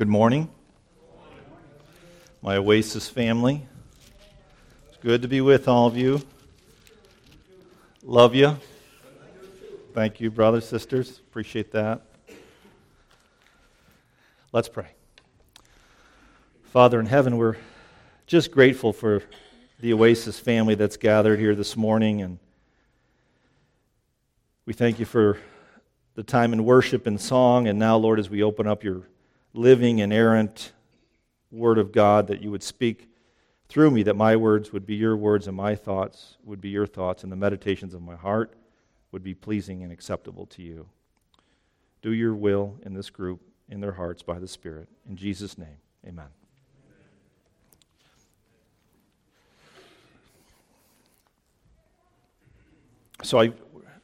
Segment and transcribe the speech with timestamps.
[0.00, 0.48] Good morning,
[2.40, 3.68] my Oasis family.
[4.88, 6.22] It's good to be with all of you.
[8.02, 8.56] Love you.
[9.92, 11.18] Thank you, brothers, sisters.
[11.18, 12.00] Appreciate that.
[14.52, 14.88] Let's pray.
[16.72, 17.58] Father in heaven, we're
[18.26, 19.22] just grateful for
[19.80, 22.38] the Oasis family that's gathered here this morning, and
[24.64, 25.36] we thank you for
[26.14, 29.02] the time in worship and song, and now, Lord, as we open up your
[29.52, 30.72] living, inerrant
[31.50, 33.08] Word of God, that you would speak
[33.68, 36.86] through me, that my words would be your words and my thoughts would be your
[36.86, 38.54] thoughts, and the meditations of my heart
[39.12, 40.88] would be pleasing and acceptable to you.
[42.02, 44.88] Do your will in this group, in their hearts, by the Spirit.
[45.08, 46.26] In Jesus' name, amen.
[53.22, 53.52] So I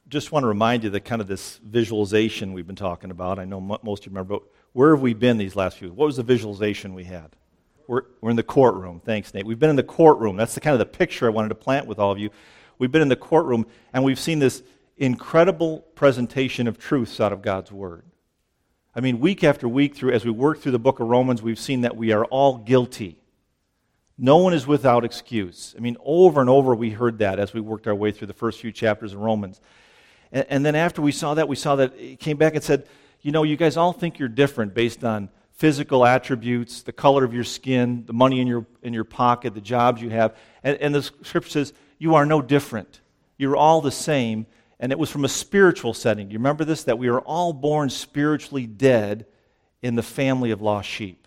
[0.08, 3.38] just want to remind you that kind of this visualization we've been talking about.
[3.38, 4.42] I know most of you remember, but
[4.76, 5.88] where have we been these last few?
[5.88, 5.96] Weeks?
[5.96, 7.34] What was the visualization we had?
[7.86, 9.00] We're, we're in the courtroom.
[9.02, 9.46] Thanks, Nate.
[9.46, 10.36] We've been in the courtroom.
[10.36, 12.28] That's the kind of the picture I wanted to plant with all of you.
[12.78, 14.62] We've been in the courtroom, and we've seen this
[14.98, 18.04] incredible presentation of truths out of God's Word.
[18.94, 21.58] I mean, week after week, through as we work through the book of Romans, we've
[21.58, 23.18] seen that we are all guilty.
[24.18, 25.74] No one is without excuse.
[25.74, 28.34] I mean, over and over we heard that as we worked our way through the
[28.34, 29.58] first few chapters of Romans.
[30.32, 32.86] And, and then after we saw that, we saw that it came back and said,
[33.22, 37.32] you know, you guys all think you're different based on physical attributes, the color of
[37.32, 40.36] your skin, the money in your, in your pocket, the jobs you have.
[40.62, 43.00] And, and the scripture says, you are no different.
[43.38, 44.46] You're all the same.
[44.78, 46.30] And it was from a spiritual setting.
[46.30, 46.84] You remember this?
[46.84, 49.24] That we are all born spiritually dead
[49.80, 51.26] in the family of lost sheep.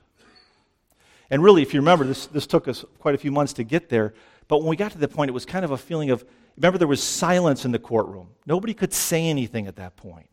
[1.31, 3.90] And really, if you remember, this, this took us quite a few months to get
[3.90, 4.14] there.
[4.48, 6.24] But when we got to the point, it was kind of a feeling of
[6.56, 8.28] remember, there was silence in the courtroom.
[8.46, 10.30] Nobody could say anything at that point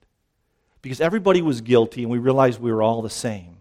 [0.87, 3.57] because everybody was guilty and we realized we were all the same.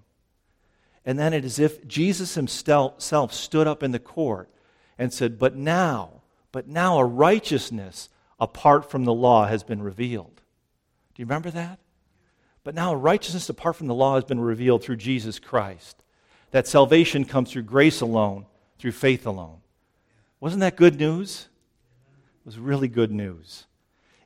[1.04, 4.48] And then it is if Jesus himself stood up in the court
[5.00, 8.10] and said, But now, but now a righteousness
[8.40, 10.40] apart from the law has been revealed.
[11.16, 11.80] Do you remember that?
[12.64, 16.04] But now a righteousness apart from the law has been revealed through Jesus Christ.
[16.52, 18.46] That salvation comes through grace alone,
[18.78, 19.62] through faith alone.
[20.40, 21.48] Wasn't that good news?
[22.42, 23.66] It was really good news.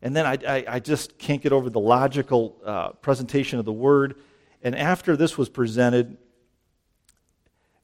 [0.02, 3.74] And then I, I, I just can't get over the logical uh, presentation of the
[3.74, 4.16] word.
[4.62, 6.18] And after this was presented,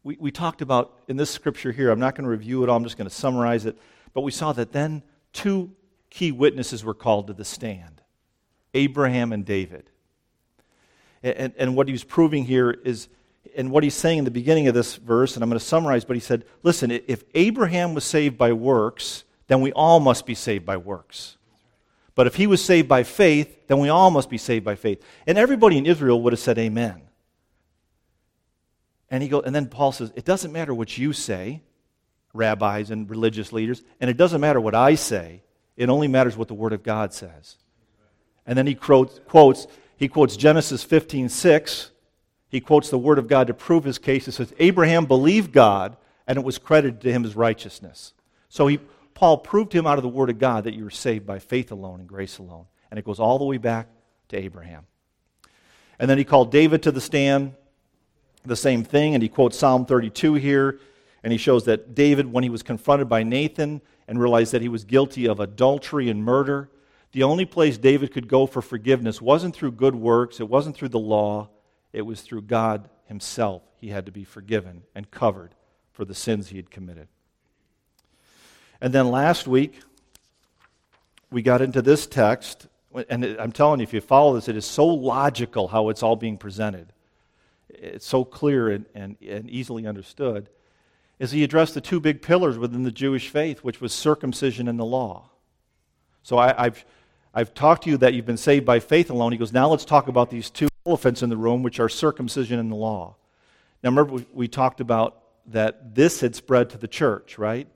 [0.03, 2.77] we, we talked about in this scripture here, I'm not going to review it all,
[2.77, 3.77] I'm just going to summarize it.
[4.13, 5.03] But we saw that then
[5.33, 5.71] two
[6.09, 8.01] key witnesses were called to the stand
[8.73, 9.89] Abraham and David.
[11.23, 13.09] And, and what he's proving here is,
[13.57, 16.05] and what he's saying in the beginning of this verse, and I'm going to summarize,
[16.05, 20.35] but he said, listen, if Abraham was saved by works, then we all must be
[20.35, 21.37] saved by works.
[22.15, 25.03] But if he was saved by faith, then we all must be saved by faith.
[25.27, 27.01] And everybody in Israel would have said amen.
[29.11, 31.61] And he go, and then Paul says, it doesn't matter what you say,
[32.33, 35.43] rabbis and religious leaders, and it doesn't matter what I say.
[35.77, 37.57] It only matters what the Word of God says.
[38.45, 41.91] And then he quotes, quotes he quotes Genesis 15, 6.
[42.49, 44.25] He quotes the Word of God to prove his case.
[44.25, 45.97] He says, Abraham believed God,
[46.27, 48.13] and it was credited to him as righteousness.
[48.49, 48.79] So he,
[49.15, 51.39] Paul proved to him out of the Word of God that you were saved by
[51.39, 52.65] faith alone and grace alone.
[52.91, 53.87] And it goes all the way back
[54.27, 54.85] to Abraham.
[55.97, 57.53] And then he called David to the stand,
[58.43, 60.79] the same thing, and he quotes Psalm 32 here,
[61.23, 64.67] and he shows that David, when he was confronted by Nathan and realized that he
[64.67, 66.69] was guilty of adultery and murder,
[67.13, 70.89] the only place David could go for forgiveness wasn't through good works, it wasn't through
[70.89, 71.49] the law,
[71.93, 73.63] it was through God himself.
[73.77, 75.55] He had to be forgiven and covered
[75.93, 77.07] for the sins he had committed.
[78.81, 79.81] And then last week,
[81.31, 82.67] we got into this text,
[83.09, 86.15] and I'm telling you, if you follow this, it is so logical how it's all
[86.15, 86.93] being presented.
[87.69, 90.49] It's so clear and, and, and easily understood.
[91.19, 94.79] As he addressed the two big pillars within the Jewish faith, which was circumcision and
[94.79, 95.29] the law.
[96.23, 96.85] So I, have
[97.33, 99.31] I've talked to you that you've been saved by faith alone.
[99.31, 102.59] He goes, now let's talk about these two elephants in the room, which are circumcision
[102.59, 103.15] and the law.
[103.83, 107.67] Now remember, we, we talked about that this had spread to the church, right?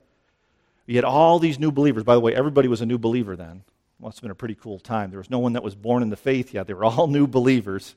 [0.90, 2.04] You had all these new believers.
[2.04, 3.62] By the way, everybody was a new believer then.
[4.00, 5.12] Must have been a pretty cool time.
[5.12, 6.66] There was no one that was born in the faith yet.
[6.66, 7.94] They were all new believers.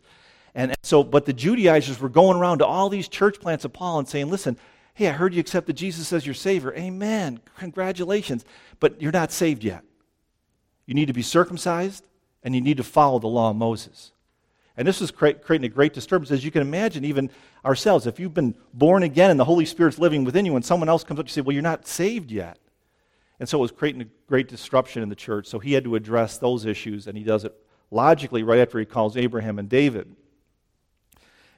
[0.55, 3.73] And, and so, but the Judaizers were going around to all these church plants of
[3.73, 4.59] Paul and saying, listen,
[4.93, 6.75] hey, I heard you accepted Jesus as your Savior.
[6.75, 7.41] Amen.
[7.56, 8.44] Congratulations.
[8.79, 9.85] But you're not saved yet.
[10.85, 12.05] You need to be circumcised
[12.43, 14.12] and you need to follow the law of Moses.
[14.77, 16.31] And this is creating a great disturbance.
[16.31, 17.31] As you can imagine, even
[17.65, 20.91] ourselves, if you've been born again and the Holy Spirit's living within you, and someone
[20.91, 22.59] else comes up to say, Well, you're not saved yet.
[23.40, 25.46] And so it was creating a great disruption in the church.
[25.46, 27.55] So he had to address those issues, and he does it
[27.90, 30.14] logically right after he calls Abraham and David.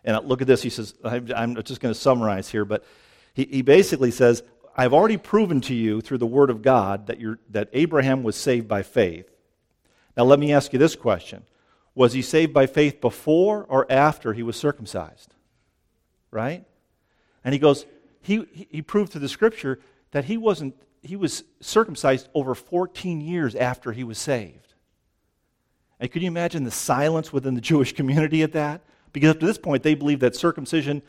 [0.05, 0.63] And look at this.
[0.63, 2.85] He says, I'm just going to summarize here, but
[3.33, 4.43] he, he basically says,
[4.77, 7.19] I've already proven to you through the Word of God that,
[7.51, 9.31] that Abraham was saved by faith.
[10.17, 11.45] Now, let me ask you this question
[11.95, 15.35] Was he saved by faith before or after he was circumcised?
[16.31, 16.65] Right?
[17.45, 17.87] And he goes,
[18.21, 19.79] he, he proved through the scripture
[20.13, 20.75] that he wasn't,
[21.05, 24.75] he was circumcised over 14 years after he was saved.
[26.01, 28.83] And can you imagine the silence within the Jewish community at that?
[29.13, 31.03] Because up to this point, they believed that circumcision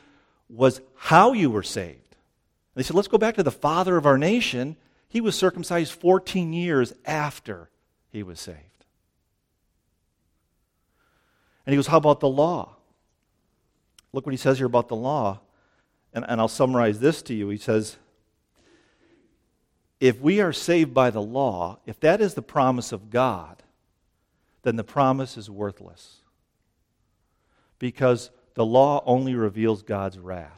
[0.49, 1.95] was how you were saved.
[1.95, 4.75] And they said, let's go back to the father of our nation.
[5.07, 7.69] He was circumcised 14 years after
[8.09, 8.59] he was saved.
[11.65, 12.75] And he goes, How about the law?
[14.13, 15.39] Look what he says here about the law.
[16.13, 17.49] And, and I'll summarize this to you.
[17.49, 17.97] He says,
[19.99, 23.63] If we are saved by the law, if that is the promise of God,
[24.63, 26.17] then the promise is worthless.
[27.79, 30.51] Because the law only reveals God's wrath.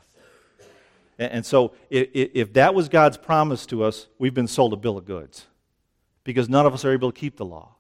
[1.20, 5.06] And so, if that was God's promise to us, we've been sold a bill of
[5.06, 5.48] goods
[6.24, 7.74] because none of us are able to keep the law.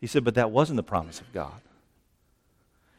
[0.00, 1.60] He said, but that wasn't the promise of God.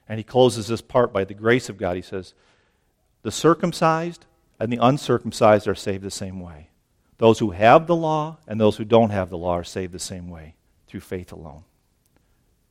[0.08, 1.96] And he closes this part by the grace of God.
[1.96, 2.34] He says,
[3.24, 4.26] the circumcised
[4.60, 6.70] and the uncircumcised are saved the same way.
[7.22, 10.00] Those who have the law and those who don't have the law are saved the
[10.00, 10.56] same way
[10.88, 11.64] through faith alone,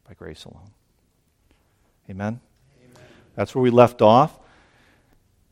[0.09, 0.73] by grace alone.
[2.11, 2.41] Amen?
[2.83, 3.07] Amen.
[3.37, 4.37] That's where we left off.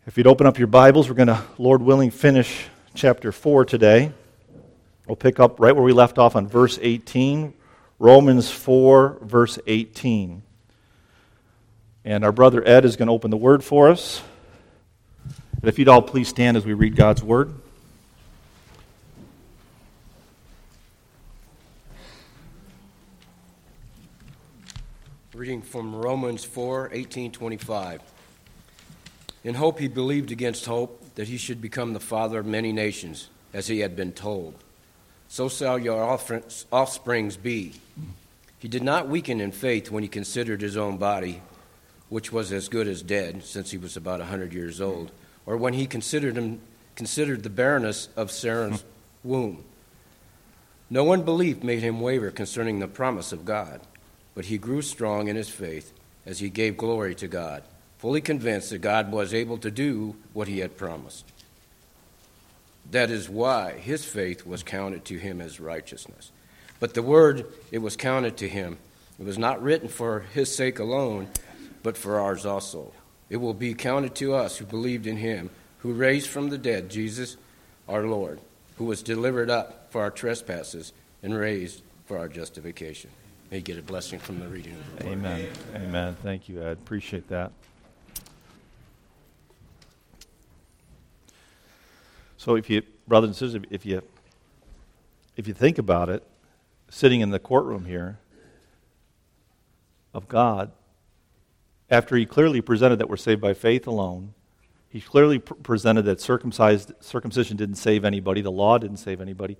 [0.08, 4.10] If you'd open up your Bibles, we're going to, Lord willing, finish chapter 4 today.
[5.06, 7.54] We'll pick up right where we left off on verse 18,
[8.00, 10.42] Romans 4, verse 18.
[12.04, 14.20] And our brother Ed is going to open the word for us.
[15.60, 17.54] And if you'd all please stand as we read God's word.
[25.38, 28.02] Reading from Romans 4 18 25.
[29.44, 33.28] In hope he believed against hope that he should become the father of many nations,
[33.54, 34.56] as he had been told.
[35.28, 36.02] So shall your
[36.72, 37.74] offsprings be.
[38.58, 41.40] He did not weaken in faith when he considered his own body,
[42.08, 45.12] which was as good as dead, since he was about a hundred years old,
[45.46, 46.60] or when he considered, him,
[46.96, 49.28] considered the barrenness of Sarah's hmm.
[49.28, 49.64] womb.
[50.90, 53.80] No unbelief made him waver concerning the promise of God,
[54.38, 55.92] but he grew strong in his faith
[56.24, 57.64] as he gave glory to God
[57.96, 61.24] fully convinced that God was able to do what he had promised.
[62.92, 66.30] That is why his faith was counted to him as righteousness.
[66.78, 68.78] But the word, it was counted to him.
[69.18, 71.26] It was not written for his sake alone,
[71.82, 72.92] but for ours also.
[73.28, 76.90] It will be counted to us who believed in him, who raised from the dead
[76.90, 77.36] Jesus,
[77.88, 78.38] our Lord,
[78.76, 80.92] who was delivered up for our trespasses
[81.24, 83.10] and raised for our justification.
[83.50, 85.08] May get a blessing from the reading of the.
[85.08, 85.48] Amen.
[85.74, 86.16] Amen.
[86.22, 86.72] Thank you, Ed.
[86.72, 87.50] Appreciate that.
[92.36, 94.02] So if you, brothers and sisters, if you,
[95.36, 96.26] if you think about it,
[96.90, 98.18] sitting in the courtroom here
[100.12, 100.70] of God,
[101.90, 104.34] after he clearly presented that we're saved by faith alone,
[104.90, 109.56] he clearly pr- presented that circumcised, circumcision didn't save anybody, the law didn't save anybody.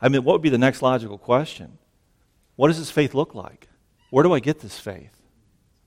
[0.00, 1.78] I mean, what would be the next logical question?
[2.56, 3.68] What does this faith look like?
[4.10, 5.16] Where do I get this faith?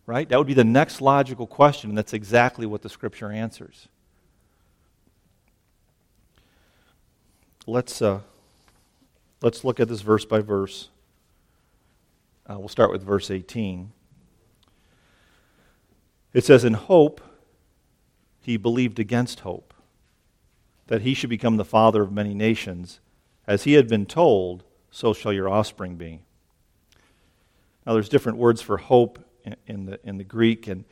[0.05, 0.27] Right?
[0.27, 3.87] That would be the next logical question, and that's exactly what the scripture answers.
[7.65, 8.19] let's, uh,
[9.41, 10.89] let's look at this verse by verse.
[12.49, 13.91] Uh, we'll start with verse 18.
[16.33, 17.21] It says, In hope
[18.41, 19.73] he believed against hope,
[20.87, 22.99] that he should become the father of many nations.
[23.47, 26.23] As he had been told, so shall your offspring be.
[27.85, 29.19] Now, there's different words for hope
[29.67, 30.85] in, the, in the Greek, and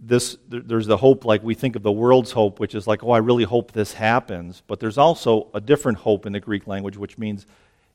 [0.00, 3.10] this there's the hope like we think of the world's hope which is like oh
[3.10, 4.62] i really hope this happens.
[4.66, 7.46] But there's also a different hope in the greek language which means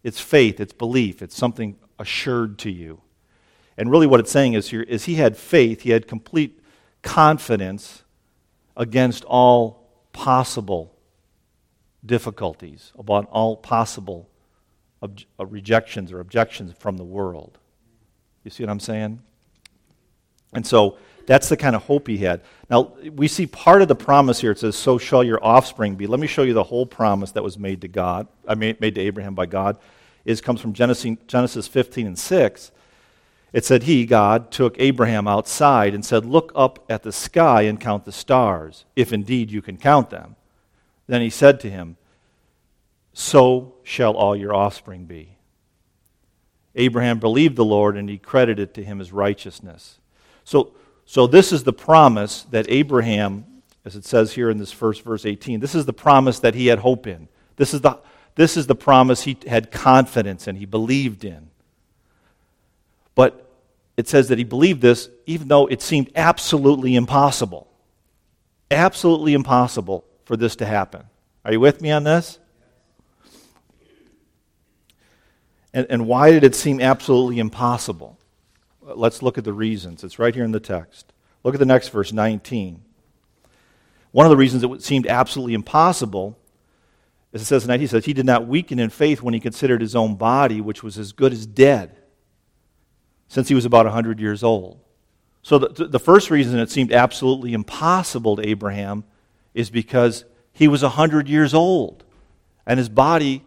[0.04, 3.02] it's faith it's belief it's something assured to you.
[3.78, 6.60] And really what it's saying is here is he had faith he had complete
[7.02, 8.04] confidence
[8.78, 10.94] against all possible
[12.06, 14.30] difficulties about all possible
[15.02, 17.58] ob- uh, rejections or objections from the world
[18.46, 19.20] you see what i'm saying
[20.54, 22.42] and so that's the kind of hope he had.
[22.70, 24.52] Now, we see part of the promise here.
[24.52, 26.08] It says, So shall your offspring be.
[26.08, 28.96] Let me show you the whole promise that was made to God, I mean, made
[28.96, 29.78] to Abraham by God.
[30.24, 32.72] It comes from Genesis, Genesis 15 and 6.
[33.54, 37.80] It said, He, God, took Abraham outside and said, Look up at the sky and
[37.80, 40.36] count the stars, if indeed you can count them.
[41.08, 41.98] Then he said to him,
[43.14, 45.35] So shall all your offspring be.
[46.76, 50.00] Abraham believed the Lord, and he credited to him as righteousness.
[50.44, 50.74] So,
[51.06, 53.46] So, this is the promise that Abraham,
[53.86, 56.68] as it says here in this first verse 18, this is the promise that he
[56.68, 57.28] had hope in.
[57.56, 58.00] This is the,
[58.36, 61.50] this is the promise he had confidence in, he believed in.
[63.14, 63.50] But
[63.98, 67.68] it says that he believed this even though it seemed absolutely impossible.
[68.70, 71.04] Absolutely impossible for this to happen.
[71.46, 72.40] Are you with me on this?
[75.76, 78.18] And, and why did it seem absolutely impossible?
[78.82, 80.06] Let's look at the reasons.
[80.06, 81.12] It's right here in the text.
[81.44, 82.82] Look at the next verse, 19.
[84.12, 86.40] One of the reasons it seemed absolutely impossible,
[87.34, 89.40] as it says in 19, he says, he did not weaken in faith when he
[89.42, 91.98] considered his own body, which was as good as dead,
[93.28, 94.80] since he was about 100 years old.
[95.42, 99.04] So the, the first reason it seemed absolutely impossible to Abraham
[99.54, 102.06] is because he was 100 years old,
[102.66, 103.45] and his body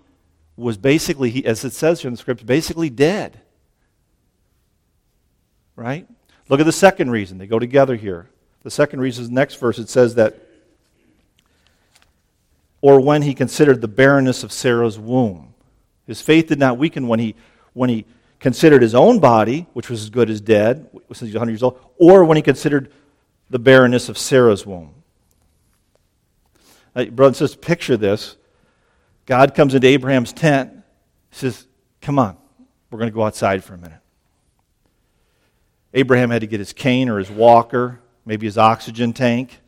[0.58, 3.40] was basically, as it says here in the script, basically dead.
[5.76, 6.08] Right?
[6.48, 7.38] Look at the second reason.
[7.38, 8.28] They go together here.
[8.64, 9.78] The second reason is the next verse.
[9.78, 10.36] It says that,
[12.80, 15.54] or when he considered the barrenness of Sarah's womb.
[16.06, 17.36] His faith did not weaken when he,
[17.72, 18.04] when he
[18.40, 21.62] considered his own body, which was as good as dead, since he was 100 years
[21.62, 22.90] old, or when he considered
[23.50, 24.94] the barrenness of Sarah's womb.
[26.96, 28.36] Now, brothers and sisters, picture this.
[29.28, 30.72] God comes into Abraham's tent,
[31.32, 31.66] says,
[32.00, 32.34] Come on,
[32.90, 34.00] we're going to go outside for a minute.
[35.92, 39.60] Abraham had to get his cane or his walker, maybe his oxygen tank,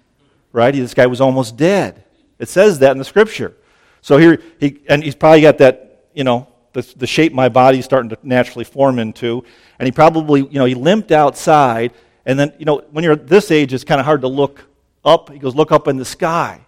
[0.52, 0.72] right?
[0.72, 2.04] This guy was almost dead.
[2.38, 3.54] It says that in the scripture.
[4.00, 7.84] So here, he, and he's probably got that, you know, the, the shape my body's
[7.84, 9.44] starting to naturally form into.
[9.78, 11.92] And he probably, you know, he limped outside.
[12.24, 14.64] And then, you know, when you're this age, it's kind of hard to look
[15.04, 15.30] up.
[15.30, 16.64] He goes, Look up in the sky,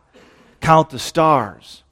[0.61, 1.83] count the stars.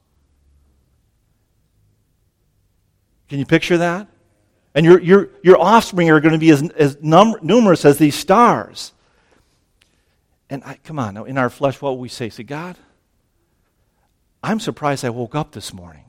[3.31, 4.09] Can you picture that?
[4.75, 8.13] And your, your, your offspring are going to be as, as num- numerous as these
[8.13, 8.91] stars.
[10.49, 12.27] And I, come on, now in our flesh, what will we say?
[12.27, 12.75] Say, God,
[14.43, 16.03] I'm surprised I woke up this morning.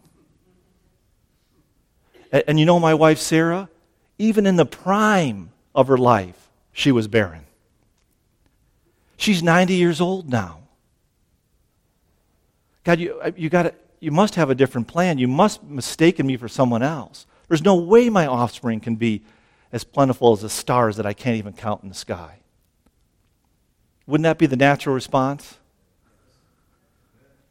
[2.32, 3.68] And, and you know my wife, Sarah?
[4.18, 7.46] Even in the prime of her life, she was barren.
[9.16, 10.58] She's 90 years old now.
[12.82, 15.18] God, you, uh, you got to you must have a different plan.
[15.18, 17.24] You must mistaken me for someone else.
[17.46, 19.22] There's no way my offspring can be
[19.70, 22.40] as plentiful as the stars that I can't even count in the sky.
[24.08, 25.56] Wouldn't that be the natural response?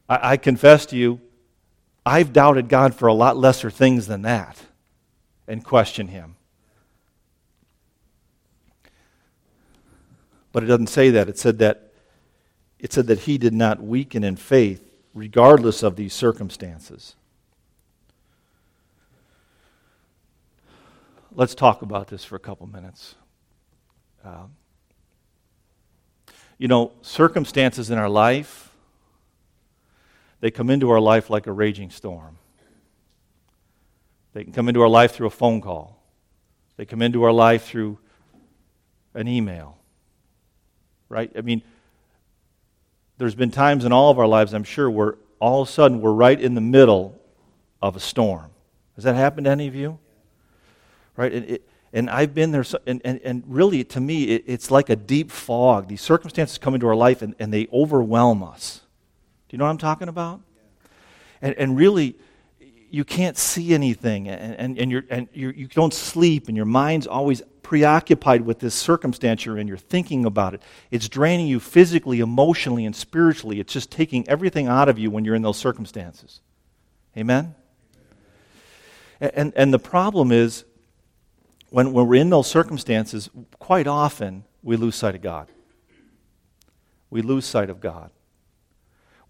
[0.10, 1.22] I, I confess to you,
[2.06, 4.62] I've doubted God for a lot lesser things than that
[5.48, 6.36] and questioned Him.
[10.52, 11.30] But it doesn't say that.
[11.30, 11.94] It said that
[12.78, 17.16] it said that he did not weaken in faith regardless of these circumstances.
[21.34, 23.16] Let's talk about this for a couple minutes.
[24.24, 24.48] Uh,
[26.58, 28.70] you know, circumstances in our life,
[30.42, 32.38] they come into our life like a raging storm.
[34.34, 36.02] They can come into our life through a phone call.
[36.78, 37.98] They come into our life through
[39.14, 39.78] an email.
[41.10, 41.32] Right?
[41.36, 41.62] I mean,
[43.22, 46.02] there's been times in all of our lives, I'm sure, where all of a sudden
[46.02, 47.22] we're right in the middle
[47.80, 48.50] of a storm.
[48.96, 50.00] Has that happened to any of you?
[51.16, 51.32] Right?
[51.32, 54.90] And, it, and I've been there, and, and, and really, to me, it, it's like
[54.90, 55.88] a deep fog.
[55.88, 58.82] These circumstances come into our life and, and they overwhelm us.
[59.50, 60.42] Do you know what I'm talking about?
[61.44, 62.16] And, and really,
[62.92, 66.66] you can't see anything, and, and, and, you're, and you're, you don't sleep, and your
[66.66, 69.68] mind's always preoccupied with this circumstance you're in.
[69.68, 70.62] You're thinking about it.
[70.92, 73.62] It's draining you physically, emotionally, and spiritually.
[73.62, 76.42] It's just taking everything out of you when you're in those circumstances.
[77.18, 77.56] Amen?
[79.22, 80.66] And, and the problem is,
[81.70, 83.30] when, when we're in those circumstances,
[83.60, 85.48] quite often we lose sight of God.
[87.10, 88.12] We lose sight of God.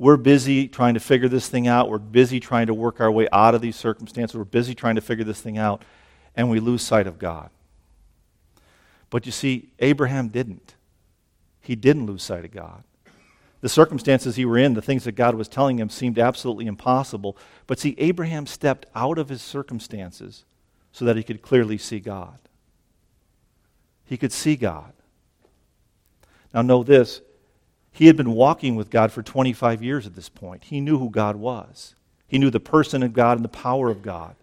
[0.01, 1.87] We're busy trying to figure this thing out.
[1.87, 4.35] We're busy trying to work our way out of these circumstances.
[4.35, 5.83] We're busy trying to figure this thing out,
[6.35, 7.51] and we lose sight of God.
[9.11, 10.73] But you see, Abraham didn't.
[11.61, 12.83] He didn't lose sight of God.
[13.59, 17.37] The circumstances he were in, the things that God was telling him, seemed absolutely impossible.
[17.67, 20.45] But see, Abraham stepped out of his circumstances
[20.91, 22.39] so that he could clearly see God.
[24.05, 24.93] He could see God.
[26.55, 27.21] Now, know this
[27.91, 30.65] he had been walking with God for 25 years at this point.
[30.65, 31.95] He knew who God was,
[32.27, 34.35] he knew the person of God and the power of God.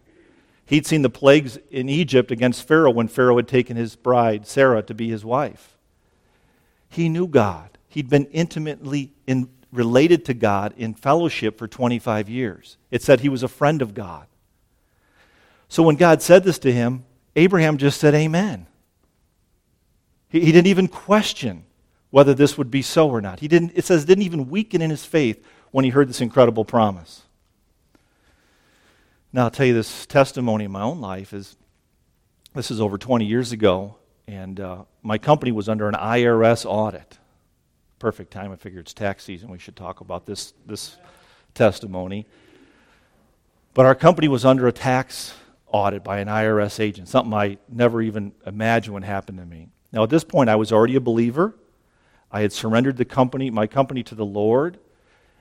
[0.67, 4.83] He'd seen the plagues in Egypt against Pharaoh when Pharaoh had taken his bride, Sarah,
[4.83, 5.79] to be his wife.
[6.91, 7.79] He knew God.
[7.89, 12.77] He'd been intimately in, related to God in fellowship for 25 years.
[12.91, 14.27] It said he was a friend of God.
[15.71, 18.67] So when God said this to him, Abraham just said, Amen.
[20.29, 21.65] He, he didn't even question
[22.11, 23.41] whether this would be so or not.
[23.41, 26.65] He didn't, it says, didn't even weaken in his faith when he heard this incredible
[26.65, 27.23] promise.
[29.33, 31.57] Now, I'll tell you this testimony in my own life is
[32.55, 33.97] this is over 20 years ago,
[34.27, 37.19] and uh, my company was under an IRS audit.
[37.99, 38.53] Perfect time.
[38.53, 39.51] I figure it's tax season.
[39.51, 40.97] We should talk about this, this
[41.53, 42.27] testimony.
[43.75, 45.35] But our company was under a tax
[45.67, 49.69] audit by an IRS agent, something I never even imagined would happen to me.
[49.93, 51.55] Now, at this point, I was already a believer.
[52.31, 54.79] I had surrendered the company, my company to the Lord.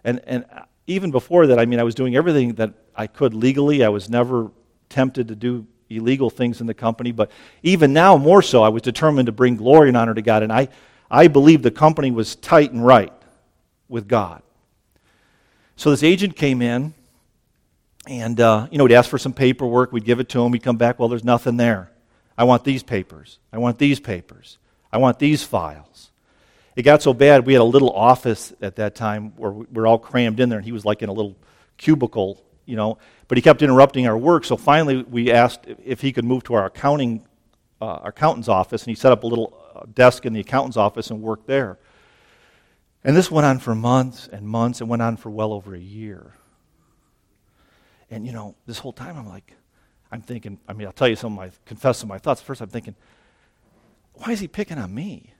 [0.03, 0.45] And, and
[0.85, 3.83] even before that, I mean, I was doing everything that I could legally.
[3.83, 4.51] I was never
[4.89, 7.11] tempted to do illegal things in the company.
[7.11, 7.31] But
[7.63, 10.43] even now, more so, I was determined to bring glory and honor to God.
[10.43, 10.69] And I,
[11.11, 13.13] I believed the company was tight and right
[13.89, 14.41] with God.
[15.75, 16.93] So this agent came in,
[18.07, 19.91] and uh, you know, he'd ask for some paperwork.
[19.91, 20.53] We'd give it to him.
[20.53, 20.97] He'd come back.
[20.99, 21.91] Well, there's nothing there.
[22.37, 23.39] I want these papers.
[23.51, 24.57] I want these papers.
[24.91, 26.06] I want these files.
[26.77, 29.87] It got so bad, we had a little office at that time where we were
[29.87, 31.35] all crammed in there, and he was like in a little
[31.77, 32.99] cubicle, you know.
[33.27, 36.53] But he kept interrupting our work, so finally we asked if he could move to
[36.53, 37.25] our accounting,
[37.81, 40.77] uh, our accountant's office, and he set up a little uh, desk in the accountant's
[40.77, 41.79] office and worked there.
[43.03, 45.79] And this went on for months and months, and went on for well over a
[45.79, 46.35] year.
[48.11, 49.55] And you know, this whole time I'm like,
[50.11, 52.39] I'm thinking, I mean, I'll tell you some of my, confess some of my thoughts.
[52.39, 52.93] First, I'm thinking,
[54.13, 55.33] why is he picking on me?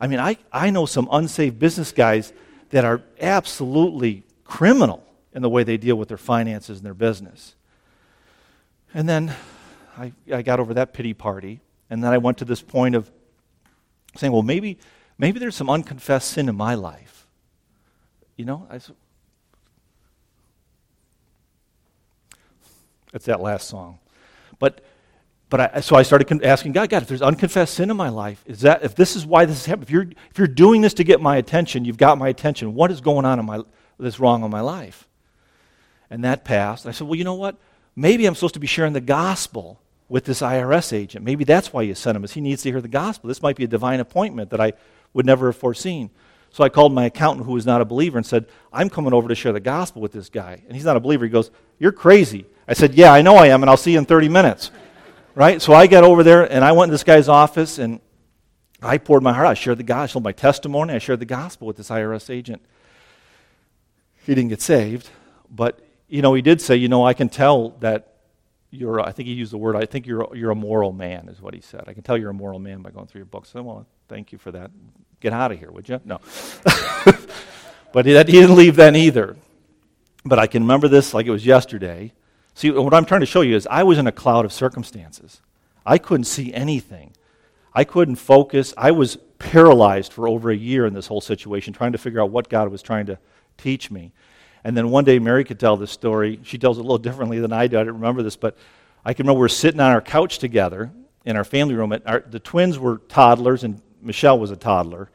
[0.00, 2.32] I mean, I, I know some unsaved business guys
[2.70, 7.54] that are absolutely criminal in the way they deal with their finances and their business.
[8.92, 9.34] And then
[9.96, 11.60] I, I got over that pity party,
[11.90, 13.10] and then I went to this point of
[14.16, 14.78] saying, well, maybe,
[15.18, 17.26] maybe there's some unconfessed sin in my life.
[18.36, 18.96] You know, I said,
[23.14, 24.00] It's that last song.
[24.58, 24.82] But,
[25.54, 28.42] but I, so I started asking God, God, if there's unconfessed sin in my life,
[28.44, 30.94] is that, if this is why this is happening, if you're, if you're doing this
[30.94, 33.60] to get my attention, you've got my attention, what is going on in my,
[33.96, 35.06] that's wrong in my life?
[36.10, 36.86] And that passed.
[36.86, 37.54] I said, well, you know what?
[37.94, 41.24] Maybe I'm supposed to be sharing the gospel with this IRS agent.
[41.24, 43.28] Maybe that's why you sent him, is he needs to hear the gospel.
[43.28, 44.72] This might be a divine appointment that I
[45.12, 46.10] would never have foreseen.
[46.50, 49.28] So I called my accountant, who was not a believer, and said, I'm coming over
[49.28, 50.64] to share the gospel with this guy.
[50.66, 51.24] And he's not a believer.
[51.24, 52.44] He goes, You're crazy.
[52.66, 54.72] I said, Yeah, I know I am, and I'll see you in 30 minutes.
[55.34, 55.60] Right?
[55.60, 58.00] So I got over there, and I went in this guy's office, and
[58.80, 59.50] I poured my heart out.
[59.50, 60.94] I shared the gospel, my testimony.
[60.94, 62.62] I shared the gospel with this IRS agent.
[64.24, 65.10] He didn't get saved,
[65.50, 68.14] but, you know, he did say, You know, I can tell that
[68.70, 71.40] you're, I think he used the word, I think you're, you're a moral man, is
[71.40, 71.84] what he said.
[71.86, 73.50] I can tell you're a moral man by going through your books.
[73.50, 74.70] Said, Well, thank you for that.
[75.20, 76.00] Get out of here, would you?
[76.04, 76.20] No.
[77.92, 79.36] but he, he didn't leave then either.
[80.24, 82.12] But I can remember this like it was yesterday.
[82.54, 85.40] See, what I'm trying to show you is I was in a cloud of circumstances.
[85.84, 87.12] I couldn't see anything.
[87.74, 88.72] I couldn't focus.
[88.76, 92.30] I was paralyzed for over a year in this whole situation, trying to figure out
[92.30, 93.18] what God was trying to
[93.58, 94.12] teach me.
[94.62, 96.40] And then one day, Mary could tell this story.
[96.44, 97.78] She tells it a little differently than I do.
[97.78, 98.56] I don't remember this, but
[99.04, 100.90] I can remember we are sitting on our couch together
[101.24, 101.94] in our family room.
[102.06, 105.10] Our, the twins were toddlers, and Michelle was a toddler.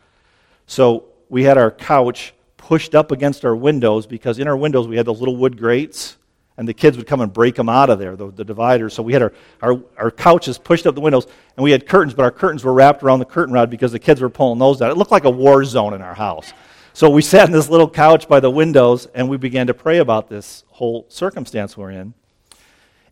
[0.67, 4.97] So we had our couch pushed up against our windows because in our windows we
[4.97, 6.17] had those little wood grates,
[6.59, 8.93] and the kids would come and break them out of there, the, the dividers.
[8.93, 12.13] So we had our, our, our couches pushed up the windows, and we had curtains,
[12.13, 14.77] but our curtains were wrapped around the curtain rod because the kids were pulling those
[14.77, 14.91] down.
[14.91, 16.51] It looked like a war zone in our house.
[16.91, 19.99] So we sat in this little couch by the windows, and we began to pray
[19.99, 22.13] about this whole circumstance we're in.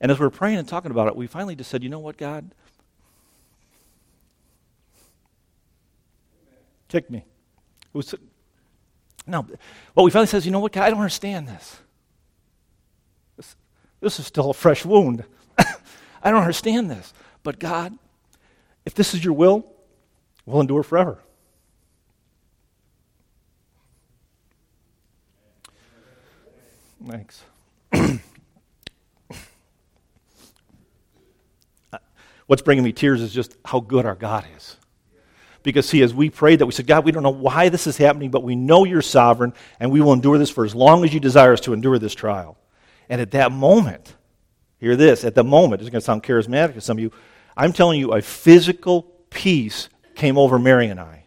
[0.01, 1.99] And as we we're praying and talking about it, we finally just said, you know
[1.99, 2.51] what, God?
[6.89, 7.23] Kick me.
[7.93, 8.13] Was,
[9.25, 9.47] no,
[9.93, 11.79] what we finally says, you know what, God, I don't understand this.
[13.99, 15.23] This, is still a fresh wound.
[15.57, 17.13] I don't understand this.
[17.43, 17.97] But God,
[18.85, 19.65] if this is your will,
[20.45, 21.19] we'll endure forever.
[27.05, 27.43] Thanks.
[32.47, 34.77] What's bringing me tears is just how good our God is.
[35.63, 37.97] Because, see, as we prayed that, we said, God, we don't know why this is
[37.97, 41.13] happening, but we know you're sovereign, and we will endure this for as long as
[41.13, 42.57] you desire us to endure this trial.
[43.09, 44.15] And at that moment,
[44.79, 47.11] hear this, at the moment, it's going to sound charismatic to some of you,
[47.55, 51.17] I'm telling you, a physical peace came over Mary and I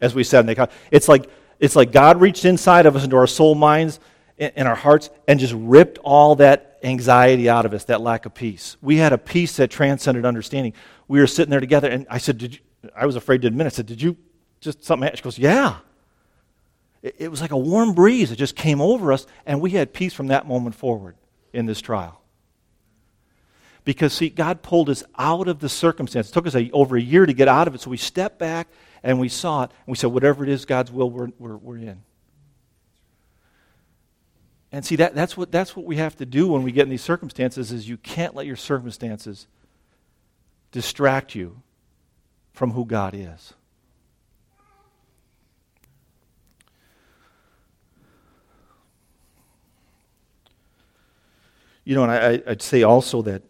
[0.00, 0.40] as we said.
[0.40, 4.00] In the It's like, it's like God reached inside of us into our soul minds
[4.38, 8.32] and our hearts and just ripped all that anxiety out of us, that lack of
[8.32, 8.76] peace.
[8.80, 10.72] We had a peace that transcended understanding.
[11.08, 12.60] We were sitting there together, and I said, Did you,
[12.96, 13.66] I was afraid to admit.
[13.66, 14.16] I said, Did you
[14.60, 15.10] just something?
[15.14, 15.76] She goes, Yeah.
[17.02, 20.12] It, was like a warm breeze that just came over us, and we had peace
[20.12, 21.16] from that moment forward
[21.52, 22.20] in this trial.
[23.84, 26.28] Because, see, God pulled us out of the circumstance.
[26.28, 28.38] It took us a, over a year to get out of it, so we stepped
[28.38, 28.68] back
[29.02, 31.78] and we saw it, and we said, whatever it is, God's will, we're, we're, we're
[31.78, 32.02] in.
[34.72, 36.90] And see, that, that's, what, that's what we have to do when we get in
[36.90, 39.46] these circumstances is you can't let your circumstances
[40.70, 41.62] distract you
[42.52, 43.54] from who God is.
[51.90, 53.42] You know, and I, I'd say also that,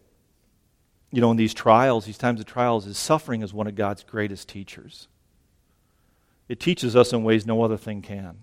[1.13, 4.03] you know, in these trials, these times of trials, is suffering is one of God's
[4.03, 5.09] greatest teachers.
[6.49, 8.39] It teaches us in ways no other thing can.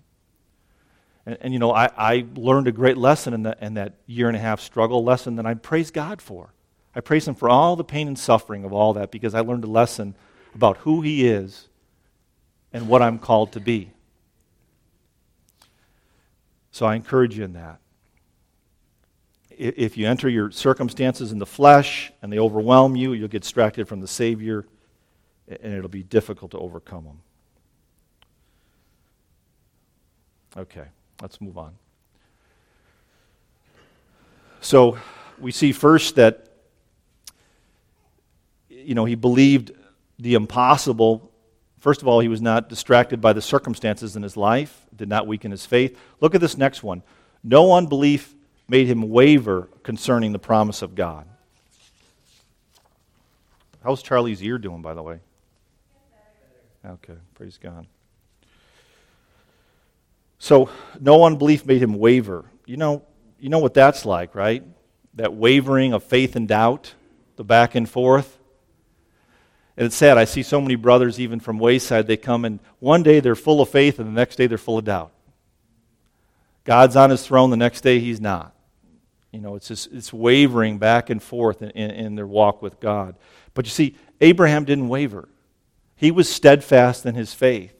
[1.26, 4.28] And, and you know, I, I learned a great lesson in, the, in that year
[4.28, 6.54] and a half struggle, lesson that I praise God for.
[6.94, 9.64] I praise Him for all the pain and suffering of all that because I learned
[9.64, 10.14] a lesson
[10.54, 11.66] about who He is
[12.72, 13.90] and what I'm called to be.
[16.70, 17.80] So I encourage you in that
[19.58, 23.88] if you enter your circumstances in the flesh and they overwhelm you, you'll get distracted
[23.88, 24.64] from the Savior
[25.48, 27.20] and it'll be difficult to overcome them.
[30.56, 30.84] Okay,
[31.20, 31.74] let's move on.
[34.60, 34.98] So
[35.40, 36.46] we see first that
[38.68, 39.72] you know he believed
[40.18, 41.30] the impossible
[41.80, 45.26] first of all he was not distracted by the circumstances in his life did not
[45.26, 47.02] weaken his faith look at this next one
[47.44, 48.34] no unbelief
[48.68, 51.26] made him waver concerning the promise of God.
[53.82, 55.20] How's Charlie's ear doing, by the way?
[56.84, 57.86] Okay, praise God.
[60.38, 62.44] So, no unbelief made him waver.
[62.66, 63.02] You know,
[63.40, 64.62] you know what that's like, right?
[65.14, 66.94] That wavering of faith and doubt,
[67.36, 68.38] the back and forth.
[69.76, 70.18] And it's sad.
[70.18, 73.60] I see so many brothers, even from Wayside, they come and one day they're full
[73.60, 75.12] of faith and the next day they're full of doubt.
[76.64, 78.54] God's on his throne, the next day he's not.
[79.32, 82.80] You know, it's, just, it's wavering back and forth in, in, in their walk with
[82.80, 83.16] God.
[83.54, 85.28] But you see, Abraham didn't waver.
[85.96, 87.74] He was steadfast in his faith.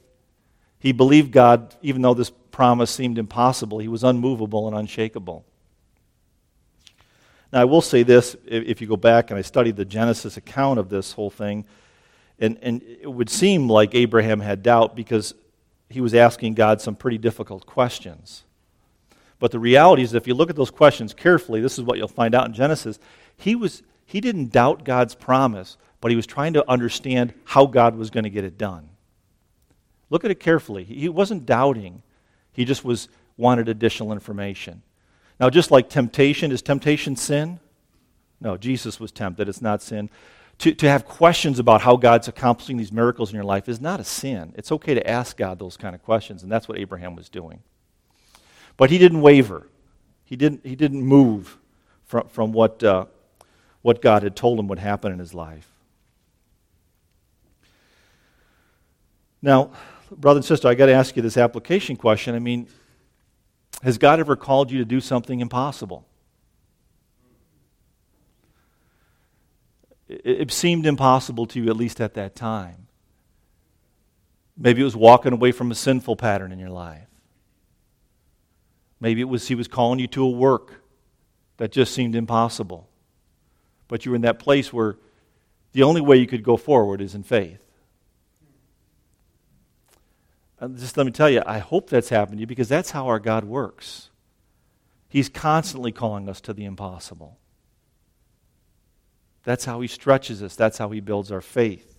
[0.79, 3.79] He believed God, even though this promise seemed impossible.
[3.79, 5.45] He was unmovable and unshakable.
[7.53, 10.79] Now, I will say this if you go back and I studied the Genesis account
[10.79, 11.65] of this whole thing,
[12.39, 15.35] and, and it would seem like Abraham had doubt because
[15.89, 18.45] he was asking God some pretty difficult questions.
[19.39, 22.09] But the reality is, if you look at those questions carefully, this is what you'll
[22.09, 22.99] find out in Genesis.
[23.37, 27.97] He, was, he didn't doubt God's promise, but he was trying to understand how God
[27.97, 28.89] was going to get it done.
[30.11, 30.85] Look at it carefully.
[30.85, 32.03] He wasn't doubting,
[32.53, 34.83] he just was wanted additional information.
[35.39, 37.61] Now, just like temptation, is temptation sin?
[38.41, 39.49] No, Jesus was tempted.
[39.49, 40.11] It's not sin.
[40.59, 44.01] To, to have questions about how God's accomplishing these miracles in your life is not
[44.01, 44.53] a sin.
[44.57, 47.63] It's okay to ask God those kind of questions, and that's what Abraham was doing.
[48.79, 49.69] But he didn't waver.
[50.25, 51.59] He didn't, he didn't move
[52.07, 53.05] from, from what, uh,
[53.83, 55.69] what God had told him would happen in his life.
[59.43, 59.73] Now,
[60.11, 62.35] brother and sister, I got to ask you this application question.
[62.35, 62.69] I mean,
[63.83, 66.07] has God ever called you to do something impossible?
[70.09, 72.87] It, it seemed impossible to you, at least at that time.
[74.57, 77.09] Maybe it was walking away from a sinful pattern in your life.
[79.01, 80.83] Maybe it was he was calling you to a work
[81.59, 82.89] that just seemed impossible.
[83.87, 84.97] But you were in that place where
[85.73, 87.65] the only way you could go forward is in faith.
[90.61, 93.07] And just let me tell you, I hope that's happened to you because that's how
[93.07, 94.11] our God works.
[95.09, 97.39] He's constantly calling us to the impossible.
[99.45, 101.98] That's how He stretches us, that's how He builds our faith.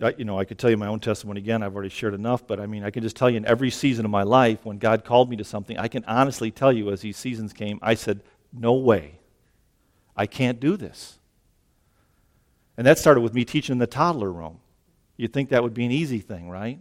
[0.00, 1.62] You know, I could tell you my own testimony again.
[1.62, 4.04] I've already shared enough, but I mean, I can just tell you in every season
[4.04, 7.00] of my life, when God called me to something, I can honestly tell you as
[7.00, 8.20] these seasons came, I said,
[8.52, 9.18] No way.
[10.16, 11.18] I can't do this.
[12.76, 14.60] And that started with me teaching in the toddler room.
[15.16, 16.78] You'd think that would be an easy thing, right?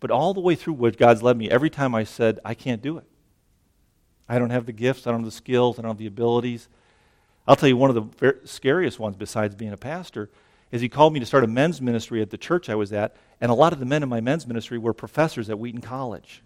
[0.00, 2.82] But all the way through what God's led me, every time I said, I can't
[2.82, 3.04] do it.
[4.28, 6.68] I don't have the gifts, I don't have the skills, I don't have the abilities.
[7.46, 10.30] I'll tell you one of the scariest ones besides being a pastor
[10.70, 13.16] is he called me to start a men's ministry at the church I was at,
[13.40, 16.42] and a lot of the men in my men's ministry were professors at Wheaton College.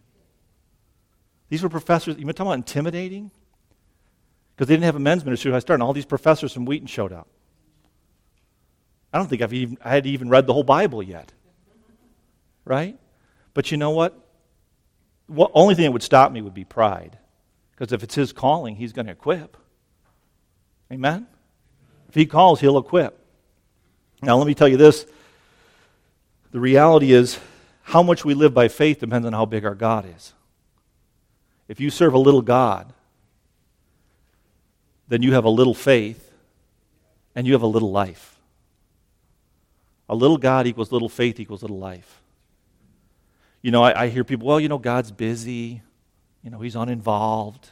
[1.48, 3.30] These were professors, you talking about intimidating?
[4.54, 6.66] Because they didn't have a men's ministry when I started, and all these professors from
[6.66, 7.28] Wheaton showed up.
[9.12, 11.32] I don't think I've even, I had even read the whole Bible yet.
[12.64, 12.98] Right?
[13.54, 14.18] But you know what?
[15.28, 17.18] The only thing that would stop me would be pride.
[17.70, 19.56] Because if it's his calling, he's going to equip.
[20.92, 21.26] Amen?
[22.08, 23.17] If he calls, he'll equip.
[24.22, 25.06] Now, let me tell you this
[26.50, 27.38] the reality is,
[27.82, 30.34] how much we live by faith depends on how big our God is.
[31.68, 32.92] If you serve a little God,
[35.08, 36.32] then you have a little faith
[37.34, 38.36] and you have a little life.
[40.08, 42.20] A little God equals little faith equals little life.
[43.62, 45.82] You know, I, I hear people, well, you know, God's busy.
[46.42, 47.70] You know, he's uninvolved.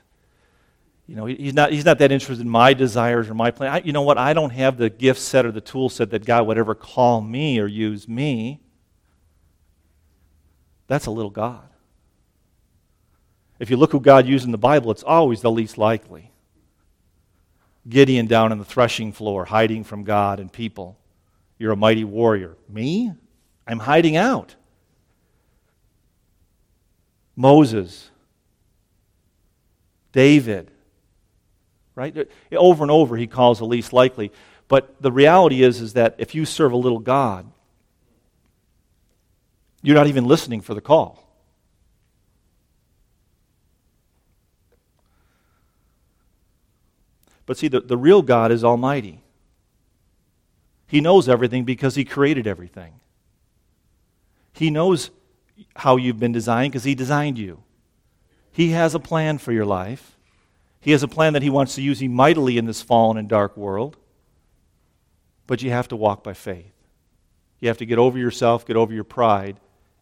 [1.07, 3.73] You know, he's not, he's not that interested in my desires or my plan.
[3.73, 4.19] I, you know what?
[4.19, 7.21] I don't have the gift set or the tool set that God would ever call
[7.21, 8.61] me or use me.
[10.89, 11.69] That's a little God.
[13.59, 16.33] If you look who God used in the Bible, it's always the least likely.
[17.89, 20.99] Gideon down on the threshing floor, hiding from God and people.
[21.57, 22.57] You're a mighty warrior.
[22.69, 23.13] Me?
[23.67, 24.57] I'm hiding out.
[27.37, 28.11] Moses,
[30.13, 30.71] David,
[31.97, 32.29] right?
[32.53, 34.31] Over and over, he calls the least likely.
[34.69, 37.51] But the reality is, is that if you serve a little God,
[39.83, 41.25] you're not even listening for the call.
[47.47, 49.23] But see, the, the real God is almighty.
[50.89, 52.95] He knows everything because He created everything.
[54.53, 55.11] He knows
[55.77, 57.63] how you've been designed because He designed you.
[58.51, 60.16] He has a plan for your life.
[60.87, 63.29] He has a plan that He wants to use you mightily in this fallen and
[63.29, 63.97] dark world.
[65.49, 66.73] But you have to walk by faith.
[67.59, 69.57] You have to get over yourself, get over your pride,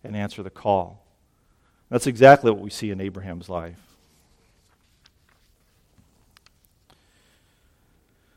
[0.04, 1.02] and answer the call.
[1.88, 3.80] That's exactly what we see in Abraham's life.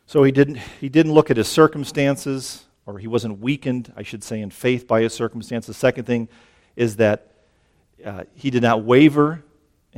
[0.05, 4.23] So he didn't, he didn't look at his circumstances, or he wasn't weakened, I should
[4.23, 5.67] say, in faith by his circumstances.
[5.67, 6.29] The second thing
[6.77, 7.29] is that
[8.05, 9.43] uh, he did not waver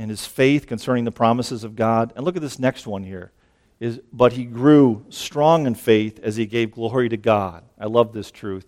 [0.00, 2.14] and his faith concerning the promises of God.
[2.16, 3.32] And look at this next one here.
[3.80, 7.64] Is, but he grew strong in faith as he gave glory to God.
[7.78, 8.64] I love this truth.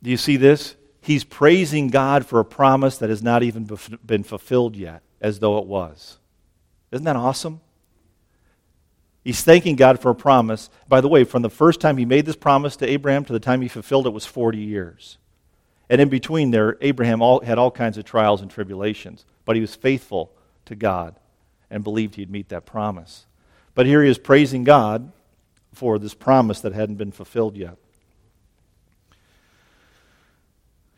[0.00, 0.76] Do you see this?
[1.00, 3.68] He's praising God for a promise that has not even
[4.06, 6.18] been fulfilled yet, as though it was.
[6.92, 7.60] Isn't that awesome?
[9.24, 10.70] He's thanking God for a promise.
[10.86, 13.40] By the way, from the first time he made this promise to Abraham to the
[13.40, 15.18] time he fulfilled it was 40 years.
[15.88, 19.60] And in between there, Abraham all, had all kinds of trials and tribulations but he
[19.60, 20.32] was faithful
[20.66, 21.16] to God
[21.70, 23.26] and believed he'd meet that promise.
[23.74, 25.12] But here he is praising God
[25.72, 27.76] for this promise that hadn't been fulfilled yet.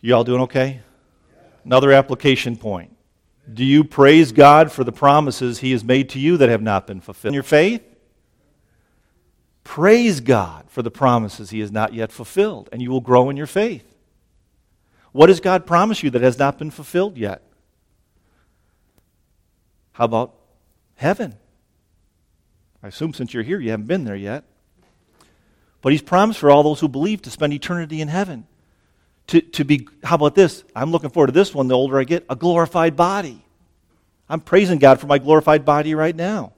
[0.00, 0.82] You all doing okay?
[1.64, 2.94] Another application point.
[3.52, 6.86] Do you praise God for the promises he has made to you that have not
[6.86, 7.30] been fulfilled?
[7.30, 7.82] In your faith?
[9.64, 13.36] Praise God for the promises he has not yet fulfilled, and you will grow in
[13.36, 13.95] your faith.
[15.16, 17.40] What has God promised you that has not been fulfilled yet?
[19.92, 20.34] How about
[20.96, 21.36] heaven?
[22.82, 24.44] I assume since you're here, you haven't been there yet.
[25.80, 28.46] But he's promised for all those who believe to spend eternity in heaven.
[29.28, 30.64] To, to be, how about this?
[30.74, 33.42] I'm looking forward to this one the older I get a glorified body.
[34.28, 36.52] I'm praising God for my glorified body right now.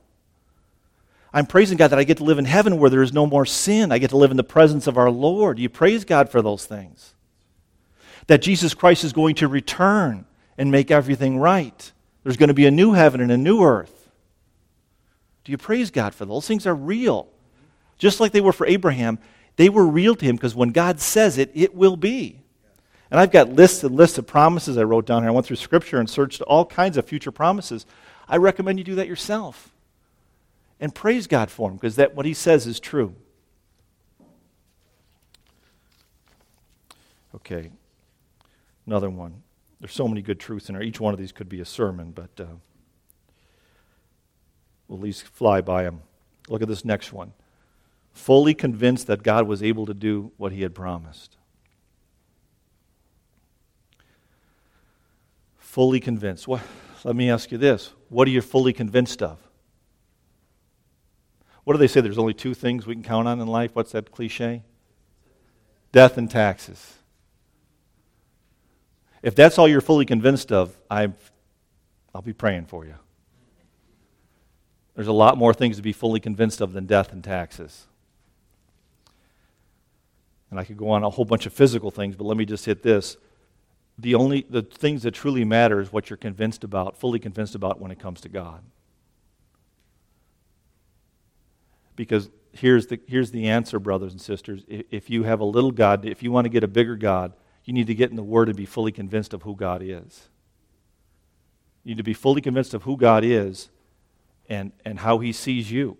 [1.32, 3.46] I'm praising God that I get to live in heaven where there is no more
[3.46, 3.92] sin.
[3.92, 5.60] I get to live in the presence of our Lord.
[5.60, 7.14] You praise God for those things.
[8.28, 10.24] That Jesus Christ is going to return
[10.56, 11.92] and make everything right.
[12.22, 14.10] There's going to be a new heaven and a new earth.
[15.44, 16.46] Do you praise God for those?
[16.46, 17.28] things are real.
[17.96, 19.18] Just like they were for Abraham,
[19.56, 22.40] they were real to him because when God says it, it will be.
[23.10, 25.30] And I've got lists and lists of promises I wrote down here.
[25.30, 27.86] I went through scripture and searched all kinds of future promises.
[28.28, 29.72] I recommend you do that yourself.
[30.78, 33.14] And praise God for them because that what he says is true.
[37.34, 37.70] Okay.
[38.88, 39.42] Another one.
[39.80, 40.82] There's so many good truths in there.
[40.82, 42.46] Each one of these could be a sermon, but uh,
[44.88, 46.00] we'll at least fly by them.
[46.48, 47.34] Look at this next one.
[48.14, 51.36] Fully convinced that God was able to do what he had promised.
[55.58, 56.48] Fully convinced.
[56.48, 56.62] What,
[57.04, 57.92] let me ask you this.
[58.08, 59.38] What are you fully convinced of?
[61.64, 62.00] What do they say?
[62.00, 63.72] There's only two things we can count on in life.
[63.74, 64.62] What's that cliche?
[65.92, 66.94] Death and taxes.
[69.22, 71.12] If that's all you're fully convinced of, i
[72.14, 72.94] I'll be praying for you.
[74.94, 77.86] There's a lot more things to be fully convinced of than death and taxes.
[80.50, 82.64] And I could go on a whole bunch of physical things, but let me just
[82.64, 83.16] hit this.
[83.98, 87.80] The only the things that truly matter is what you're convinced about, fully convinced about
[87.80, 88.62] when it comes to God.
[91.94, 94.62] Because here's the, here's the answer, brothers and sisters.
[94.68, 97.32] If you have a little God, if you want to get a bigger God,
[97.68, 100.30] you need to get in the Word and be fully convinced of who God is.
[101.84, 103.68] You need to be fully convinced of who God is
[104.48, 105.98] and, and how He sees you.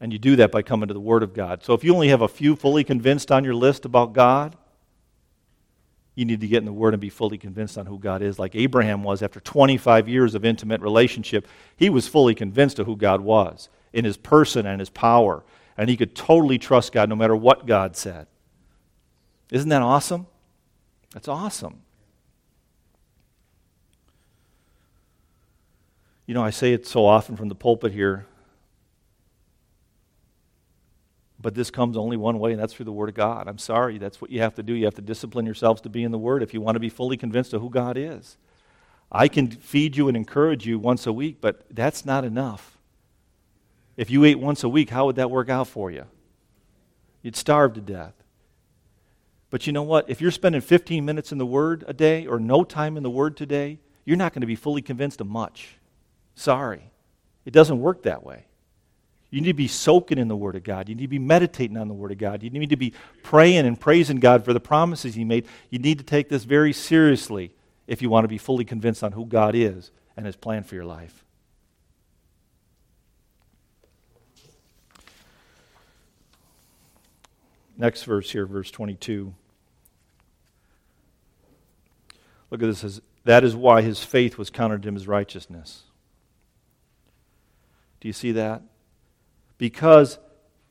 [0.00, 1.62] And you do that by coming to the Word of God.
[1.62, 4.56] So if you only have a few fully convinced on your list about God,
[6.14, 8.38] you need to get in the Word and be fully convinced on who God is,
[8.38, 11.46] like Abraham was after 25 years of intimate relationship.
[11.76, 15.44] He was fully convinced of who God was in his person and his power.
[15.76, 18.28] And he could totally trust God no matter what God said.
[19.50, 20.26] Isn't that awesome?
[21.12, 21.82] That's awesome.
[26.26, 28.26] You know, I say it so often from the pulpit here,
[31.40, 33.46] but this comes only one way, and that's through the Word of God.
[33.46, 34.72] I'm sorry, that's what you have to do.
[34.74, 36.88] You have to discipline yourselves to be in the Word if you want to be
[36.88, 38.36] fully convinced of who God is.
[39.12, 42.76] I can feed you and encourage you once a week, but that's not enough.
[43.96, 46.06] If you ate once a week, how would that work out for you?
[47.22, 48.14] You'd starve to death.
[49.50, 50.10] But you know what?
[50.10, 53.10] If you're spending 15 minutes in the Word a day or no time in the
[53.10, 55.78] Word today, you're not going to be fully convinced of much.
[56.34, 56.90] Sorry.
[57.44, 58.46] It doesn't work that way.
[59.30, 60.88] You need to be soaking in the Word of God.
[60.88, 62.42] You need to be meditating on the Word of God.
[62.42, 65.46] You need to be praying and praising God for the promises He made.
[65.70, 67.52] You need to take this very seriously
[67.86, 70.74] if you want to be fully convinced on who God is and His plan for
[70.74, 71.25] your life.
[77.76, 79.34] Next verse here, verse 22.
[82.50, 83.00] Look at this.
[83.24, 85.82] That is why his faith was counted to him as righteousness.
[88.00, 88.62] Do you see that?
[89.58, 90.18] Because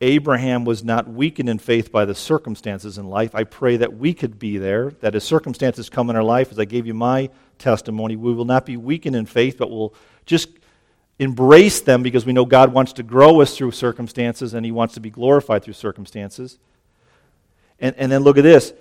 [0.01, 4.13] Abraham was not weakened in faith by the circumstances in life, I pray that we
[4.13, 7.29] could be there, that as circumstances come in our life, as I gave you my
[7.57, 9.93] testimony, we will not be weakened in faith, but we'll
[10.25, 10.49] just
[11.17, 14.93] embrace them because we know God wants to grow us through circumstances and He wants
[14.95, 16.59] to be glorified through circumstances.
[17.79, 18.73] And, and then look at this.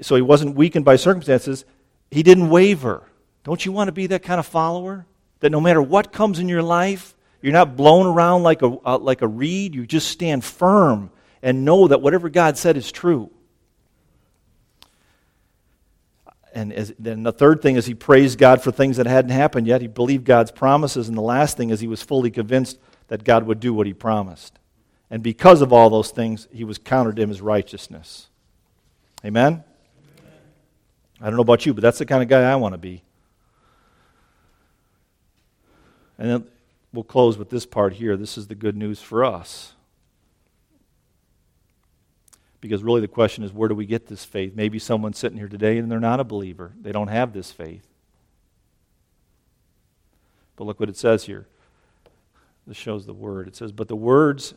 [0.00, 1.64] So he wasn't weakened by circumstances,
[2.10, 3.02] he didn't waver.
[3.44, 5.06] Don't you want to be that kind of follower?
[5.40, 8.98] That no matter what comes in your life, you're not blown around like a, uh,
[8.98, 9.74] like a reed.
[9.74, 11.10] You just stand firm
[11.42, 13.30] and know that whatever God said is true.
[16.52, 19.66] And as, then the third thing is he praised God for things that hadn't happened
[19.66, 19.80] yet.
[19.80, 21.08] He believed God's promises.
[21.08, 23.94] And the last thing is he was fully convinced that God would do what he
[23.94, 24.58] promised.
[25.10, 28.27] And because of all those things, he was counted him as righteousness.
[29.24, 29.64] Amen?
[31.20, 33.02] I don't know about you, but that's the kind of guy I want to be.
[36.18, 36.44] And then
[36.92, 38.16] we'll close with this part here.
[38.16, 39.74] This is the good news for us.
[42.60, 44.54] Because really the question is where do we get this faith?
[44.54, 47.86] Maybe someone's sitting here today and they're not a believer, they don't have this faith.
[50.56, 51.46] But look what it says here.
[52.66, 53.46] This shows the word.
[53.46, 54.54] It says, But the words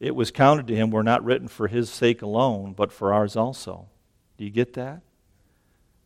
[0.00, 3.36] it was counted to him were not written for his sake alone, but for ours
[3.36, 3.86] also.
[4.38, 5.02] Do you get that?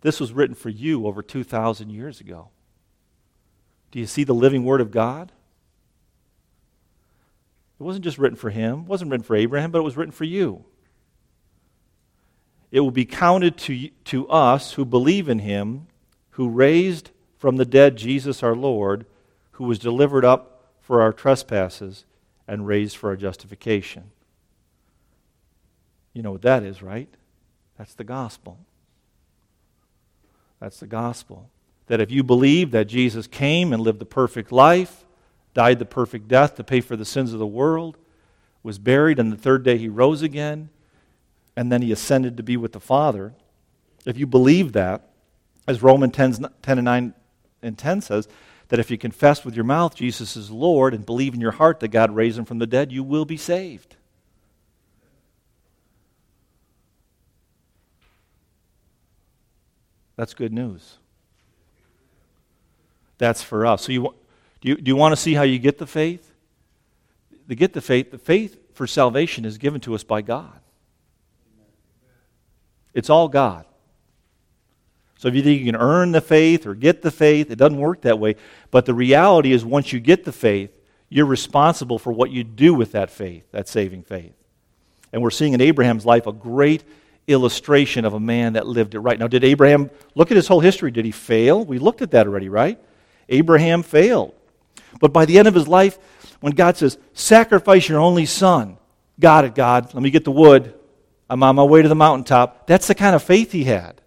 [0.01, 2.49] This was written for you over 2,000 years ago.
[3.93, 5.31] Do you see the living Word of God?
[7.79, 10.13] It wasn't just written for him, it wasn't written for Abraham, but it was written
[10.13, 10.65] for you.
[12.73, 15.87] It will be counted to, to us who believe in him,
[16.31, 19.07] who raised from the dead Jesus our Lord,
[19.53, 22.05] who was delivered up for our trespasses
[22.47, 24.11] and raised for our justification.
[26.13, 27.09] You know what that is, right?
[27.79, 28.59] That's the gospel.
[30.61, 31.51] That's the gospel
[31.87, 35.05] that if you believe that Jesus came and lived the perfect life,
[35.53, 37.99] died the perfect death to pay for the sins of the world,
[38.63, 40.71] was buried, and the third day he rose again,
[41.57, 43.35] and then he ascended to be with the Father,
[44.07, 45.11] if you believe that,
[45.69, 47.15] as Romans 10, 10 and 9
[47.63, 48.29] and 10 says,
[48.69, 51.81] that if you confess with your mouth Jesus is Lord and believe in your heart
[51.81, 53.97] that God raised him from the dead, you will be saved.
[60.17, 60.99] That's good news.
[63.19, 63.83] That's for us.
[63.83, 64.15] So you,
[64.61, 66.33] do, you, do you want to see how you get the faith?
[67.49, 70.61] To get the faith, the faith for salvation is given to us by God.
[72.93, 73.67] It's all God.
[75.25, 77.79] So if you think you can earn the faith or get the faith, it doesn't
[77.79, 78.37] work that way.
[78.71, 80.71] But the reality is, once you get the faith,
[81.09, 84.35] you're responsible for what you do with that faith, that saving faith.
[85.15, 86.85] And we're seeing in Abraham's life a great
[87.27, 89.19] illustration of a man that lived it right.
[89.19, 90.91] Now, did Abraham look at his whole history?
[90.91, 91.65] Did he fail?
[91.65, 92.79] We looked at that already, right?
[93.31, 94.35] Abraham failed.
[95.01, 95.99] But by the end of his life,
[96.41, 98.77] when God says, Sacrifice your only son,
[99.19, 100.75] got it, God, let me get the wood.
[101.31, 102.67] I'm on my way to the mountaintop.
[102.67, 104.03] That's the kind of faith he had.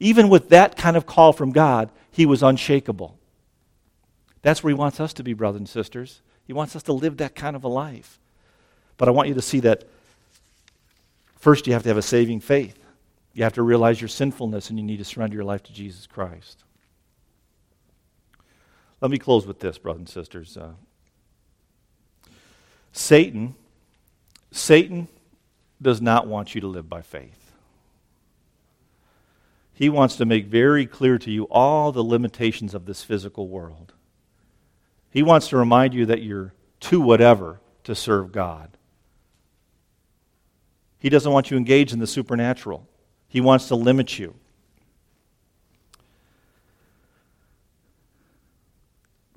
[0.00, 3.16] Even with that kind of call from God, he was unshakable.
[4.42, 6.22] That's where he wants us to be, brothers and sisters.
[6.44, 8.18] He wants us to live that kind of a life.
[8.96, 9.84] But I want you to see that
[11.36, 12.78] first you have to have a saving faith.
[13.34, 16.06] You have to realize your sinfulness and you need to surrender your life to Jesus
[16.06, 16.64] Christ.
[19.00, 20.56] Let me close with this, brothers and sisters.
[20.56, 20.72] Uh,
[22.92, 23.54] Satan,
[24.50, 25.08] Satan
[25.80, 27.49] does not want you to live by faith.
[29.80, 33.94] He wants to make very clear to you all the limitations of this physical world.
[35.10, 38.76] He wants to remind you that you're too whatever to serve God.
[40.98, 42.86] He doesn't want you engaged in the supernatural,
[43.26, 44.34] He wants to limit you.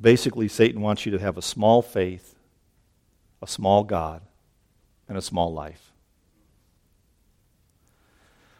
[0.02, 2.36] Basically, Satan wants you to have a small faith,
[3.42, 4.22] a small God,
[5.08, 5.93] and a small life.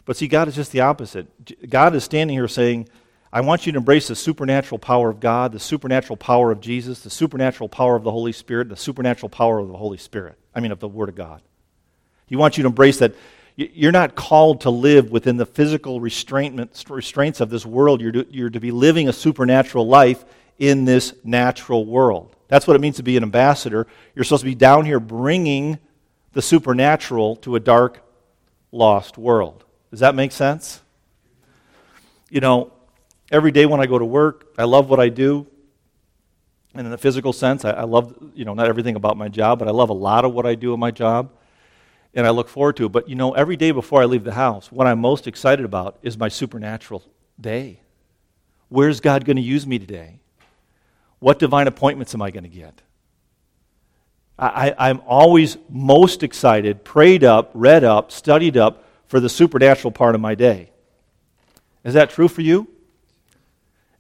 [0.06, 1.70] But see, God is just the opposite.
[1.70, 2.90] God is standing here saying,
[3.32, 7.00] I want you to embrace the supernatural power of God, the supernatural power of Jesus,
[7.00, 10.38] the supernatural power of the Holy Spirit, the supernatural power of the Holy Spirit.
[10.54, 11.42] I mean, of the Word of God.
[12.28, 13.16] He wants you to embrace that.
[13.56, 18.02] You're not called to live within the physical restraints of this world.
[18.02, 20.26] You're to, you're to be living a supernatural life
[20.58, 22.36] in this natural world.
[22.48, 23.88] That's what it means to be an ambassador.
[24.16, 25.80] You're supposed to be down here bringing
[26.34, 28.00] the supernatural to a dark,
[28.72, 29.64] lost world.
[29.94, 30.82] Does that make sense?
[32.32, 32.74] You know,
[33.32, 35.46] every day when I go to work, I love what I do.
[36.74, 39.60] And in the physical sense, I, I, love, you know, not everything about my job,
[39.60, 41.30] but I love a lot of what I do in my job.
[42.16, 42.92] And I look forward to it.
[42.92, 46.00] But, you know, every day before I leave the house, what I'm most excited about
[46.02, 47.04] is my supernatural
[47.40, 47.80] day.
[48.70, 50.22] Where's God going to use me today?
[51.20, 52.82] What divine appointments am I going to get?
[54.40, 58.84] I, I'm always most excited, prayed up, read up, studied up
[59.14, 60.72] for the supernatural part of my day.
[61.84, 62.68] Is that true for you?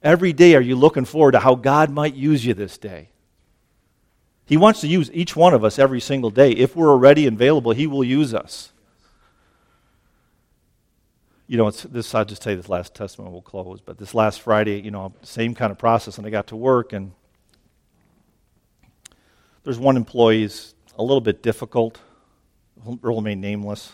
[0.01, 3.09] Every day, are you looking forward to how God might use you this day?
[4.47, 6.49] He wants to use each one of us every single day.
[6.49, 8.72] If we're ready and available, He will use us.
[11.45, 12.16] You know, this.
[12.16, 13.34] I'll just tell you this last testimony.
[13.34, 16.47] We'll close, but this last Friday, you know, same kind of process, and I got
[16.47, 17.11] to work, and
[19.64, 21.99] there's one employee who's a little bit difficult.
[22.84, 23.91] Will remain nameless,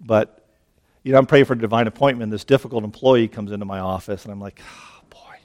[0.00, 0.44] but
[1.02, 2.32] you know, I'm praying for a divine appointment.
[2.32, 5.36] This difficult employee comes into my office, and I'm like, oh, boy,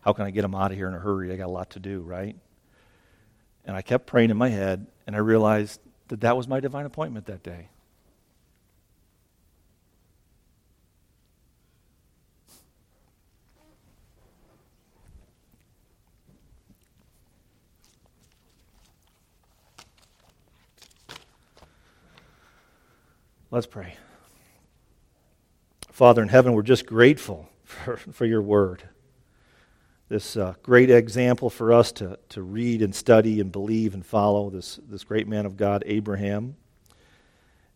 [0.00, 1.30] how can I get him out of here in a hurry?
[1.32, 2.34] I got a lot to do, right?
[3.66, 6.86] And I kept praying in my head, and I realized that that was my divine
[6.86, 7.68] appointment that day.
[23.54, 23.94] Let's pray.
[25.92, 28.82] Father in heaven, we're just grateful for, for your word
[30.08, 34.50] this uh, great example for us to, to read and study and believe and follow,
[34.50, 36.56] this, this great man of God, Abraham.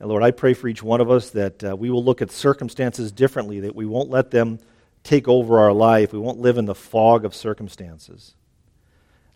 [0.01, 2.33] And Lord, I pray for each one of us that uh, we will look at
[2.33, 4.59] circumstances differently, that we won't let them
[5.05, 6.13] take over our life.
[6.13, 8.35] We won't live in the fog of circumstances.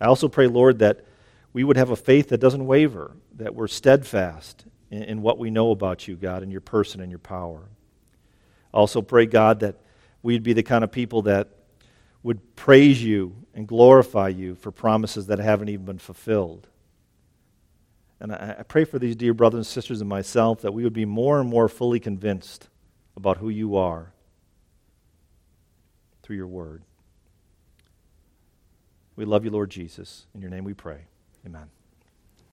[0.01, 1.07] I also pray, Lord, that
[1.53, 5.51] we would have a faith that doesn't waver, that we're steadfast in, in what we
[5.51, 7.62] know about you, God, and your person and your power.
[8.72, 9.76] Also pray, God, that
[10.22, 11.49] we'd be the kind of people that
[12.22, 16.68] would praise you and glorify you for promises that haven't even been fulfilled.
[18.20, 20.93] And I, I, pray for these dear brothers and sisters and myself that we would
[20.93, 22.68] be more and more fully convinced
[23.16, 24.12] about who you are
[26.22, 26.84] through your word.
[29.16, 30.26] We love you, Lord Jesus.
[30.34, 31.07] In your name we pray.
[31.45, 31.68] Amen.